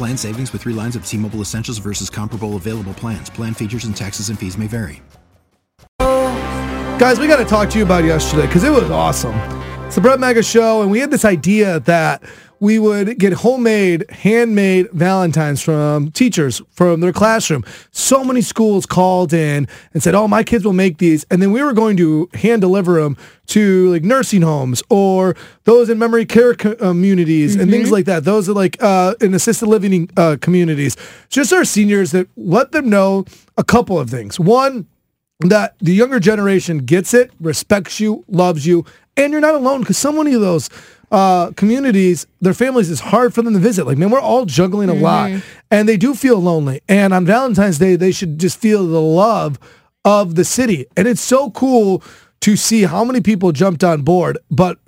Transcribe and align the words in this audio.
Plan 0.00 0.16
savings 0.16 0.50
with 0.50 0.62
three 0.62 0.72
lines 0.72 0.96
of 0.96 1.04
T 1.04 1.18
Mobile 1.18 1.42
Essentials 1.42 1.76
versus 1.76 2.08
comparable 2.08 2.56
available 2.56 2.94
plans. 2.94 3.28
Plan 3.28 3.52
features 3.52 3.84
and 3.84 3.94
taxes 3.94 4.30
and 4.30 4.38
fees 4.38 4.56
may 4.56 4.66
vary. 4.66 5.02
Guys, 6.98 7.18
we 7.18 7.26
got 7.26 7.36
to 7.36 7.44
talk 7.44 7.68
to 7.68 7.76
you 7.76 7.84
about 7.84 8.04
yesterday 8.04 8.46
because 8.46 8.64
it 8.64 8.70
was 8.70 8.90
awesome. 8.90 9.34
It's 9.84 9.96
the 9.96 10.00
Brett 10.00 10.18
Mega 10.18 10.42
Show, 10.42 10.80
and 10.80 10.90
we 10.90 11.00
had 11.00 11.10
this 11.10 11.26
idea 11.26 11.80
that 11.80 12.22
we 12.60 12.78
would 12.78 13.18
get 13.18 13.32
homemade, 13.32 14.04
handmade 14.10 14.90
Valentines 14.92 15.62
from 15.62 16.10
teachers 16.10 16.60
from 16.70 17.00
their 17.00 17.12
classroom. 17.12 17.64
So 17.90 18.22
many 18.22 18.42
schools 18.42 18.84
called 18.84 19.32
in 19.32 19.66
and 19.94 20.02
said, 20.02 20.14
"Oh, 20.14 20.28
my 20.28 20.42
kids 20.42 20.64
will 20.64 20.74
make 20.74 20.98
these," 20.98 21.24
and 21.30 21.40
then 21.40 21.52
we 21.52 21.62
were 21.62 21.72
going 21.72 21.96
to 21.96 22.28
hand 22.34 22.60
deliver 22.60 23.02
them 23.02 23.16
to 23.46 23.90
like 23.90 24.04
nursing 24.04 24.42
homes 24.42 24.82
or 24.90 25.34
those 25.64 25.88
in 25.88 25.98
memory 25.98 26.26
care 26.26 26.54
communities 26.54 27.56
and 27.56 27.70
things 27.70 27.90
like 27.90 28.04
that. 28.04 28.24
Those 28.24 28.48
are 28.48 28.52
like 28.52 28.80
uh, 28.80 29.14
in 29.20 29.34
assisted 29.34 29.66
living 29.66 30.10
uh, 30.16 30.36
communities. 30.40 30.96
Just 31.30 31.52
our 31.52 31.64
seniors 31.64 32.12
that 32.12 32.28
let 32.36 32.72
them 32.72 32.88
know 32.90 33.24
a 33.56 33.64
couple 33.64 33.98
of 33.98 34.10
things. 34.10 34.38
One 34.38 34.86
that 35.40 35.74
the 35.80 35.94
younger 35.94 36.20
generation 36.20 36.78
gets 36.78 37.14
it, 37.14 37.30
respects 37.40 37.98
you, 37.98 38.24
loves 38.28 38.66
you, 38.66 38.84
and 39.16 39.32
you're 39.32 39.40
not 39.40 39.54
alone 39.54 39.80
because 39.80 39.98
so 39.98 40.12
many 40.12 40.34
of 40.34 40.40
those 40.40 40.68
uh, 41.10 41.50
communities, 41.52 42.26
their 42.40 42.54
families, 42.54 42.90
it's 42.90 43.00
hard 43.00 43.34
for 43.34 43.42
them 43.42 43.54
to 43.54 43.60
visit. 43.60 43.86
Like, 43.86 43.98
man, 43.98 44.10
we're 44.10 44.20
all 44.20 44.46
juggling 44.46 44.88
a 44.88 44.94
lot 44.94 45.42
and 45.70 45.88
they 45.88 45.96
do 45.96 46.14
feel 46.14 46.38
lonely. 46.38 46.80
And 46.88 47.12
on 47.12 47.26
Valentine's 47.26 47.78
Day, 47.78 47.96
they 47.96 48.12
should 48.12 48.38
just 48.38 48.58
feel 48.58 48.86
the 48.86 49.00
love 49.00 49.58
of 50.04 50.34
the 50.34 50.44
city. 50.44 50.86
And 50.96 51.08
it's 51.08 51.20
so 51.20 51.50
cool 51.50 52.02
to 52.40 52.56
see 52.56 52.84
how 52.84 53.04
many 53.04 53.20
people 53.20 53.52
jumped 53.52 53.84
on 53.84 54.02
board. 54.02 54.38
But 54.50 54.78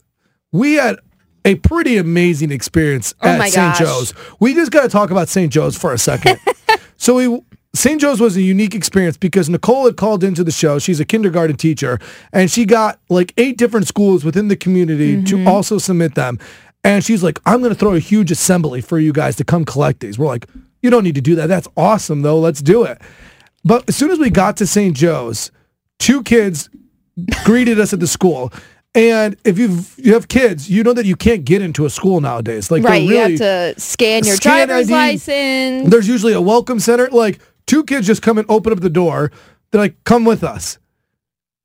we 0.52 0.74
had 0.74 0.96
a 1.44 1.56
pretty 1.56 1.96
amazing 1.96 2.52
experience 2.52 3.14
Oh 3.20 3.28
at 3.28 3.50
St. 3.50 3.76
Joe's. 3.76 4.14
We 4.38 4.54
just 4.54 4.70
got 4.70 4.82
to 4.82 4.88
talk 4.88 5.10
about 5.10 5.28
St. 5.28 5.52
Joe's 5.52 5.76
for 5.76 5.92
a 5.92 5.98
second. 5.98 6.38
so 6.96 7.16
we 7.16 7.40
St. 7.74 8.00
Joe's 8.00 8.20
was 8.20 8.36
a 8.36 8.42
unique 8.42 8.74
experience 8.74 9.16
because 9.16 9.48
Nicole 9.48 9.86
had 9.86 9.96
called 9.96 10.22
into 10.22 10.44
the 10.44 10.50
show. 10.50 10.78
She's 10.78 11.00
a 11.00 11.06
kindergarten 11.06 11.56
teacher, 11.56 11.98
and 12.32 12.50
she 12.50 12.66
got 12.66 13.00
like 13.08 13.32
eight 13.38 13.56
different 13.56 13.88
schools 13.88 14.24
within 14.24 14.48
the 14.48 14.56
community 14.56 15.22
to 15.22 15.36
mm-hmm. 15.36 15.48
also 15.48 15.78
submit 15.78 16.14
them. 16.14 16.38
And 16.84 17.02
she's 17.02 17.22
like, 17.22 17.40
"I'm 17.46 17.60
going 17.60 17.72
to 17.72 17.78
throw 17.78 17.94
a 17.94 17.98
huge 17.98 18.30
assembly 18.30 18.82
for 18.82 18.98
you 18.98 19.12
guys 19.12 19.36
to 19.36 19.44
come 19.44 19.64
collect 19.64 20.00
these." 20.00 20.18
We're 20.18 20.26
like, 20.26 20.46
"You 20.82 20.90
don't 20.90 21.04
need 21.04 21.14
to 21.14 21.22
do 21.22 21.34
that. 21.36 21.46
That's 21.46 21.68
awesome, 21.76 22.20
though. 22.22 22.38
Let's 22.38 22.60
do 22.60 22.82
it." 22.84 23.00
But 23.64 23.88
as 23.88 23.96
soon 23.96 24.10
as 24.10 24.18
we 24.18 24.28
got 24.28 24.58
to 24.58 24.66
St. 24.66 24.94
Joe's, 24.94 25.50
two 25.98 26.22
kids 26.24 26.68
greeted 27.44 27.80
us 27.80 27.92
at 27.92 28.00
the 28.00 28.06
school. 28.06 28.52
And 28.94 29.36
if 29.44 29.58
you've, 29.58 29.94
you 29.96 30.12
have 30.12 30.28
kids, 30.28 30.68
you 30.68 30.82
know 30.82 30.92
that 30.92 31.06
you 31.06 31.16
can't 31.16 31.46
get 31.46 31.62
into 31.62 31.86
a 31.86 31.90
school 31.90 32.20
nowadays. 32.20 32.70
Like 32.70 32.82
right, 32.82 33.08
really, 33.08 33.32
you 33.32 33.38
have 33.38 33.74
to 33.74 33.80
scan 33.80 34.24
your 34.24 34.36
Scan 34.36 34.66
driver's 34.68 34.90
ID. 34.90 34.92
license. 34.92 35.90
there's 35.90 36.06
usually 36.06 36.34
a 36.34 36.42
welcome 36.42 36.78
center. 36.78 37.08
Like 37.08 37.40
two 37.66 37.84
kids 37.84 38.06
just 38.06 38.22
come 38.22 38.38
and 38.38 38.48
open 38.48 38.72
up 38.72 38.80
the 38.80 38.90
door. 38.90 39.30
They're 39.70 39.80
like, 39.80 40.02
"Come 40.04 40.24
with 40.24 40.44
us." 40.44 40.78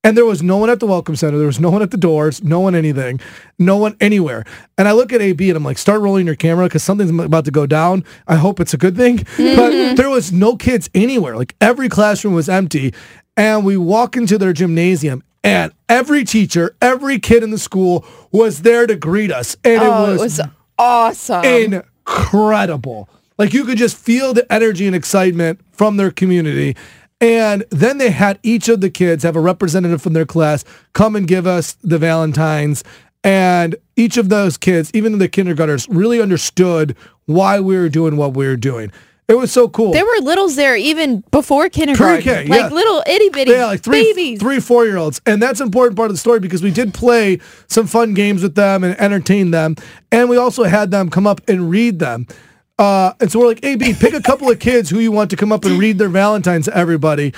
And 0.04 0.16
there 0.16 0.26
was 0.26 0.42
no 0.42 0.58
one 0.58 0.70
at 0.70 0.80
the 0.80 0.86
welcome 0.86 1.16
center. 1.16 1.38
There 1.38 1.48
was 1.48 1.60
no 1.60 1.70
one 1.70 1.82
at 1.82 1.92
the 1.92 1.98
doors. 1.98 2.42
No 2.44 2.60
one 2.60 2.76
anything. 2.76 3.20
No 3.60 3.76
one 3.78 3.98
anywhere. 4.00 4.46
And 4.78 4.88
I 4.88 4.94
look 4.94 5.12
at 5.12 5.22
AB 5.22 5.50
and 5.50 5.58
I'm 5.58 5.64
like, 5.64 5.78
"Start 5.78 6.02
rolling 6.02 6.26
your 6.26 6.36
camera 6.36 6.66
because 6.66 6.84
something's 6.84 7.12
about 7.12 7.46
to 7.46 7.52
go 7.52 7.66
down. 7.66 8.06
I 8.28 8.36
hope 8.36 8.60
it's 8.60 8.74
a 8.74 8.78
good 8.78 8.96
thing." 8.96 9.26
But 9.38 9.96
there 9.96 10.10
was 10.10 10.32
no 10.32 10.56
kids 10.56 10.90
anywhere. 10.96 11.36
Like 11.36 11.56
every 11.60 11.90
classroom 11.90 12.34
was 12.34 12.48
empty. 12.48 12.94
And 13.36 13.66
we 13.66 13.78
walk 13.78 14.18
into 14.18 14.38
their 14.38 14.54
gymnasium. 14.54 15.24
And 15.44 15.72
every 15.88 16.24
teacher, 16.24 16.76
every 16.82 17.20
kid 17.20 17.44
in 17.44 17.52
the 17.52 17.58
school 17.58 18.06
was 18.32 18.64
there 18.64 18.88
to 18.88 18.96
greet 18.96 19.32
us. 19.32 19.56
And 19.64 19.82
oh, 19.82 20.14
it 20.14 20.20
was, 20.20 20.42
awesome. 20.78 21.46
incredible. 21.46 23.10
Like 23.38 23.54
you 23.54 23.66
could 23.66 23.78
just 23.78 23.98
feel 23.98 24.34
the 24.34 24.52
energy 24.52 24.88
and 24.88 24.96
excitement 24.96 25.60
from 25.72 25.98
their 25.98 26.12
community. 26.12 26.76
And 27.20 27.64
then 27.72 27.98
they 27.98 28.12
had 28.12 28.40
each 28.44 28.70
of 28.70 28.82
the 28.82 28.90
kids 28.90 29.24
have 29.24 29.36
a 29.36 29.42
representative 29.42 30.02
from 30.02 30.14
their 30.14 30.26
class 30.26 30.64
come 30.94 31.16
and 31.16 31.28
give 31.28 31.48
us 31.48 31.74
the 31.82 31.98
Valentines. 31.98 32.84
And 33.24 33.76
each 33.96 34.18
of 34.18 34.30
those 34.30 34.58
kids, 34.58 34.92
even 34.94 35.18
the 35.18 35.28
kindergartners, 35.28 35.90
really 35.90 36.22
understood 36.22 36.96
why 37.26 37.60
we 37.60 37.76
were 37.76 37.90
doing 37.90 38.18
what 38.18 38.36
we 38.36 38.48
were 38.48 38.56
doing. 38.56 38.92
It 39.28 39.38
was 39.38 39.52
so 39.52 39.68
cool. 39.68 39.92
there 39.92 40.06
were 40.06 40.22
littles 40.22 40.56
there 40.56 40.78
even 40.78 41.22
before 41.32 41.68
kindergarten. 41.68 42.24
Pre-K, 42.24 42.46
like 42.46 42.62
yeah. 42.62 42.68
little 42.70 43.04
itty 43.06 43.28
bitty 43.28 43.52
yeah, 43.52 43.66
like 43.66 43.82
three, 43.82 44.14
babies. 44.14 44.40
three, 44.40 44.62
four 44.62 44.86
year 44.86 44.96
olds. 44.96 45.20
And 45.26 45.42
that's 45.42 45.60
an 45.60 45.66
important 45.66 45.98
part 45.98 46.10
of 46.10 46.14
the 46.14 46.20
story 46.20 46.40
because 46.40 46.64
we 46.64 46.72
did 46.72 46.94
play 46.94 47.40
some 47.68 47.88
fun 47.88 48.14
games 48.14 48.42
with 48.42 48.56
them 48.56 48.86
and 48.86 48.98
entertain 49.02 49.52
them. 49.52 49.76
And 50.14 50.30
we 50.30 50.38
also 50.38 50.64
had 50.64 50.92
them 50.92 51.10
come 51.10 51.28
up 51.28 51.42
and 51.50 51.70
read 51.70 52.00
them. 52.00 52.26
Uh, 52.80 53.14
and 53.20 53.32
so 53.32 53.40
we're 53.40 53.48
like, 53.48 53.64
AB, 53.64 53.94
pick 53.96 54.14
a 54.14 54.22
couple 54.22 54.50
of 54.50 54.60
kids 54.60 54.90
who 54.90 55.00
you 55.00 55.12
want 55.12 55.30
to 55.32 55.36
come 55.36 55.52
up 55.52 55.66
and 55.66 55.80
read 55.80 55.98
their 55.98 56.10
Valentines 56.10 56.66
to 56.66 56.78
everybody. 56.78 57.34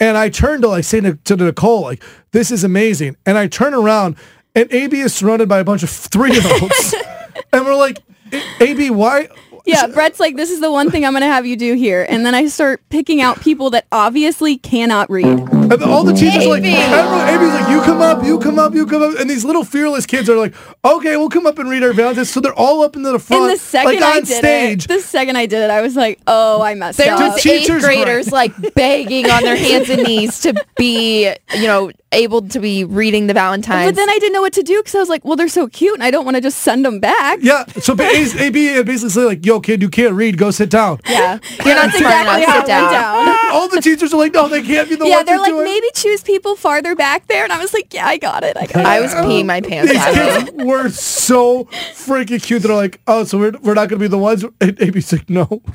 And 0.00 0.16
I 0.16 0.28
turned 0.28 0.62
to 0.62 0.68
like 0.68 0.84
say 0.84 1.00
to, 1.00 1.14
to 1.14 1.36
Nicole, 1.36 1.82
like, 1.82 2.02
this 2.32 2.50
is 2.50 2.64
amazing. 2.64 3.16
And 3.26 3.38
I 3.38 3.46
turn 3.46 3.74
around 3.74 4.16
and 4.54 4.72
AB 4.72 4.98
is 5.00 5.14
surrounded 5.14 5.48
by 5.48 5.58
a 5.58 5.64
bunch 5.64 5.82
of 5.82 5.90
three 5.90 6.32
year 6.32 6.42
olds. 6.60 6.94
and 7.52 7.64
we're 7.64 7.74
like, 7.74 7.98
AB, 8.60 8.90
why? 8.90 9.28
Yeah, 9.66 9.86
Brett's 9.86 10.20
like, 10.20 10.36
this 10.36 10.50
is 10.50 10.60
the 10.60 10.70
one 10.70 10.90
thing 10.90 11.06
I'm 11.06 11.12
going 11.12 11.22
to 11.22 11.26
have 11.26 11.46
you 11.46 11.56
do 11.56 11.74
here. 11.74 12.06
And 12.08 12.26
then 12.26 12.34
I 12.34 12.46
start 12.48 12.82
picking 12.90 13.22
out 13.22 13.40
people 13.40 13.70
that 13.70 13.86
obviously 13.90 14.58
cannot 14.58 15.10
read. 15.10 15.48
And 15.72 15.82
all 15.82 16.04
the 16.04 16.12
teachers 16.12 16.44
are 16.44 16.50
like, 16.50 16.64
everyone, 16.64 17.28
AB's 17.28 17.60
like, 17.60 17.70
you 17.70 17.80
come 17.82 18.00
up, 18.00 18.24
you 18.24 18.38
come 18.38 18.58
up, 18.58 18.74
you 18.74 18.86
come 18.86 19.02
up. 19.02 19.18
And 19.18 19.28
these 19.30 19.44
little 19.44 19.64
fearless 19.64 20.06
kids 20.06 20.28
are 20.28 20.36
like, 20.36 20.54
okay, 20.84 21.16
we'll 21.16 21.28
come 21.30 21.46
up 21.46 21.58
and 21.58 21.68
read 21.70 21.82
our 21.82 21.92
Valentines. 21.92 22.30
So 22.30 22.40
they're 22.40 22.54
all 22.54 22.82
up 22.82 22.96
into 22.96 23.10
the 23.12 23.18
front, 23.18 23.44
And 23.44 23.52
the 23.52 23.56
second 23.58 23.94
like 23.94 24.02
I 24.02 24.10
on 24.18 24.24
did 24.24 24.26
stage. 24.38 24.84
it, 24.84 24.88
the 24.88 25.00
second 25.00 25.36
I 25.36 25.46
did 25.46 25.62
it, 25.62 25.70
I 25.70 25.80
was 25.80 25.96
like, 25.96 26.20
oh, 26.26 26.60
I 26.62 26.74
messed 26.74 26.98
there 26.98 27.14
up. 27.14 27.20
was 27.34 27.42
teachers 27.42 27.82
eighth 27.82 27.84
graders 27.84 28.30
like 28.32 28.52
begging 28.74 29.30
on 29.30 29.42
their 29.42 29.56
hands 29.56 29.88
and 29.90 30.02
knees 30.02 30.40
to 30.40 30.54
be, 30.76 31.34
you 31.54 31.66
know, 31.66 31.90
able 32.14 32.42
to 32.48 32.60
be 32.60 32.84
reading 32.84 33.26
the 33.26 33.34
Valentines. 33.34 33.88
But 33.90 33.96
then 33.96 34.08
I 34.08 34.18
didn't 34.18 34.32
know 34.32 34.40
what 34.42 34.52
to 34.54 34.62
do 34.62 34.78
because 34.80 34.94
I 34.94 34.98
was 34.98 35.08
like, 35.08 35.24
well, 35.24 35.36
they're 35.36 35.48
so 35.48 35.66
cute 35.68 35.94
and 35.94 36.02
I 36.02 36.10
don't 36.10 36.24
want 36.24 36.36
to 36.36 36.40
just 36.40 36.58
send 36.58 36.84
them 36.84 37.00
back. 37.00 37.38
yeah. 37.42 37.64
So 37.80 37.94
ba- 37.94 38.04
AB 38.08 38.64
had 38.66 38.86
basically 38.86 39.10
said 39.10 39.24
like, 39.24 39.44
yo, 39.44 39.60
kid, 39.60 39.82
you 39.82 39.88
can't 39.90 40.14
read. 40.14 40.38
Go 40.38 40.50
sit 40.50 40.70
down. 40.70 41.00
yeah, 41.08 41.38
you're 41.64 41.74
not 41.74 41.90
smart 41.90 41.94
exactly 41.94 42.42
enough. 42.42 42.48
how 42.48 42.60
Sit 42.60 42.66
down. 42.66 42.84
Ah, 42.94 43.38
down. 43.42 43.52
All 43.52 43.68
the 43.68 43.80
teachers 43.80 44.14
are 44.14 44.16
like, 44.18 44.32
no, 44.32 44.48
they 44.48 44.62
can't 44.62 44.88
be 44.88 44.96
the 44.96 45.04
Yeah, 45.06 45.16
ones 45.16 45.20
Yeah, 45.20 45.22
they're 45.24 45.36
who 45.36 45.42
like, 45.42 45.50
do 45.52 45.60
it. 45.60 45.64
maybe 45.64 45.86
choose 45.94 46.22
people 46.22 46.56
farther 46.56 46.94
back 46.94 47.26
there. 47.26 47.44
And 47.44 47.52
I 47.52 47.58
was 47.58 47.72
like, 47.74 47.92
yeah, 47.92 48.06
I 48.06 48.16
got 48.16 48.44
it. 48.44 48.56
I 48.56 48.66
got 48.66 48.76
it. 48.80 48.86
I 48.86 49.00
was 49.00 49.12
peeing 49.14 49.46
my 49.46 49.60
pants 49.60 49.90
These 49.92 49.98
laughing. 50.00 50.46
kids 50.56 50.64
were 50.64 50.88
so 50.90 51.64
freaking 51.64 52.42
cute. 52.42 52.62
They're 52.62 52.74
like, 52.74 53.00
oh, 53.06 53.24
so 53.24 53.38
we're, 53.38 53.52
we're 53.62 53.74
not 53.74 53.88
going 53.88 53.98
to 54.00 54.04
be 54.04 54.08
the 54.08 54.18
ones. 54.18 54.44
And 54.60 54.80
AB's 54.80 55.12
like, 55.12 55.28
no. 55.28 55.62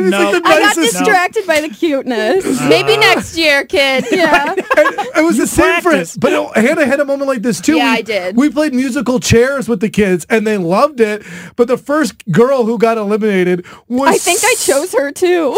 No, 0.00 0.16
And 0.28 0.32
like 0.32 0.42
the 0.42 0.48
I 0.48 0.60
got 0.60 0.76
nicest. 0.76 0.98
distracted 0.98 1.46
by 1.46 1.60
the 1.60 1.68
cuteness. 1.68 2.44
maybe 2.68 2.94
uh, 2.94 3.00
next 3.00 3.36
year, 3.36 3.64
kid. 3.64 4.04
yeah. 4.12 4.54
And 4.76 4.88
it 5.16 5.24
was 5.24 5.36
the 5.36 5.46
same 5.46 5.80
for 5.82 5.90
practice. 5.90 6.16
But 6.16 6.32
it, 6.32 6.56
Hannah 6.56 6.84
had 6.86 6.98
a 7.00 7.04
moment 7.04 7.28
like 7.28 7.42
this 7.42 7.60
too. 7.60 7.76
Yeah, 7.76 7.92
we, 7.92 7.98
I 7.98 8.02
did. 8.02 8.36
We 8.36 8.50
played 8.50 8.74
musical 8.74 9.20
chairs 9.20 9.68
with 9.68 9.80
the 9.80 9.88
kids, 9.88 10.26
and 10.28 10.46
they 10.46 10.58
loved 10.58 11.00
it. 11.00 11.22
But 11.56 11.68
the 11.68 11.78
first 11.78 12.26
girl 12.30 12.64
who 12.64 12.76
got 12.78 12.98
eliminated 12.98 13.64
was 13.88 14.08
I 14.08 14.18
think 14.18 14.40
I 14.44 14.54
chose 14.58 14.92
her 14.92 15.12
too. 15.12 15.56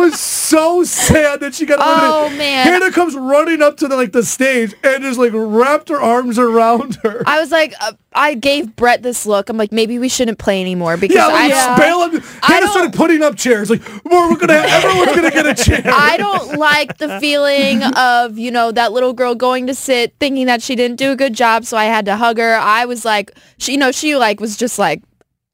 Was 0.00 0.20
so 0.20 0.84
sad 0.84 1.40
that 1.40 1.54
she 1.54 1.66
got 1.66 1.78
eliminated. 1.80 2.34
Oh, 2.34 2.38
man. 2.38 2.66
Hannah 2.66 2.92
comes 2.92 3.14
running 3.14 3.62
up 3.62 3.76
to 3.78 3.88
the 3.88 3.96
like 3.96 4.12
the 4.12 4.22
stage 4.22 4.74
and 4.82 5.02
just 5.02 5.18
like 5.18 5.32
wrapped 5.34 5.88
her 5.88 6.00
arms 6.00 6.38
around 6.38 6.96
her. 7.02 7.22
I 7.26 7.40
was 7.40 7.50
like, 7.50 7.74
uh, 7.80 7.92
I 8.12 8.34
gave 8.34 8.76
Brett 8.76 9.02
this 9.02 9.26
look. 9.26 9.48
I'm 9.48 9.56
like, 9.56 9.72
maybe 9.72 9.98
we 9.98 10.08
shouldn't 10.08 10.38
play 10.38 10.60
anymore 10.60 10.96
because 10.96 11.16
Yeah, 11.16 11.26
I 11.26 11.78
bailing. 11.78 12.22
I 12.42 12.52
Hannah 12.52 12.68
started 12.68 12.92
putting 12.94 13.22
up 13.22 13.36
chairs. 13.36 13.70
Like, 13.70 13.82
well, 14.04 14.30
we're 14.30 14.36
gonna. 14.38 14.54
Everyone's 14.54 15.16
gonna 15.16 15.30
get 15.30 15.46
a 15.46 15.54
chair. 15.54 15.82
I 15.86 16.16
don't 16.16 16.58
like 16.58 16.98
the 16.98 17.18
feeling 17.20 17.82
of, 17.82 18.38
you 18.38 18.50
know, 18.50 18.70
that 18.72 18.92
little 18.92 19.12
girl 19.12 19.34
going 19.34 19.66
to 19.66 19.74
sit 19.74 20.14
thinking 20.20 20.46
that 20.46 20.62
she 20.62 20.76
didn't 20.76 20.96
do 20.96 21.10
a 21.12 21.16
good 21.16 21.34
job, 21.34 21.64
so 21.64 21.76
I 21.76 21.86
had 21.86 22.04
to 22.06 22.16
hug 22.16 22.38
her. 22.38 22.54
I 22.54 22.84
was 22.84 23.04
like, 23.04 23.32
she, 23.58 23.72
you 23.72 23.78
know, 23.78 23.90
she 23.92 24.16
like 24.16 24.40
was 24.40 24.56
just 24.56 24.78
like 24.78 25.02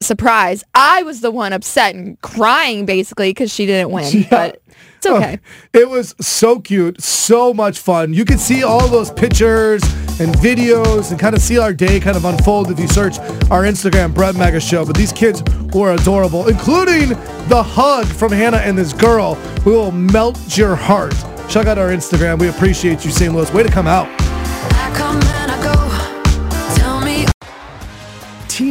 surprised. 0.01 0.63
I 0.75 1.03
was 1.03 1.21
the 1.21 1.31
one 1.31 1.53
upset 1.53 1.95
and 1.95 2.19
crying 2.21 2.85
basically 2.85 3.29
because 3.29 3.53
she 3.53 3.65
didn't 3.65 3.91
win, 3.91 4.25
but 4.29 4.61
it's 4.97 5.05
oh, 5.07 5.17
okay. 5.17 5.39
It 5.73 5.89
was 5.89 6.13
so 6.19 6.59
cute, 6.59 7.01
so 7.01 7.53
much 7.53 7.79
fun. 7.79 8.13
You 8.13 8.23
can 8.23 8.37
see 8.37 8.63
all 8.63 8.87
those 8.87 9.09
pictures 9.11 9.81
and 10.19 10.35
videos 10.35 11.09
and 11.09 11.19
kind 11.19 11.35
of 11.35 11.41
see 11.41 11.57
our 11.57 11.73
day 11.73 11.99
kind 11.99 12.15
of 12.15 12.25
unfold 12.25 12.69
if 12.69 12.79
you 12.79 12.87
search 12.87 13.17
our 13.49 13.63
Instagram, 13.63 14.13
Brett 14.13 14.35
Mega 14.35 14.59
Show. 14.59 14.85
But 14.85 14.95
these 14.95 15.11
kids 15.11 15.41
were 15.73 15.93
adorable, 15.93 16.47
including 16.47 17.09
the 17.47 17.63
hug 17.63 18.05
from 18.05 18.31
Hannah 18.31 18.57
and 18.57 18.77
this 18.77 18.93
girl 18.93 19.35
who 19.63 19.71
will 19.71 19.91
melt 19.91 20.55
your 20.55 20.75
heart. 20.75 21.15
Check 21.49 21.65
out 21.65 21.79
our 21.79 21.89
Instagram. 21.89 22.39
We 22.39 22.49
appreciate 22.49 23.03
you, 23.03 23.09
St. 23.09 23.33
Louis. 23.33 23.51
Way 23.53 23.63
to 23.63 23.71
come 23.71 23.87
out. 23.87 24.20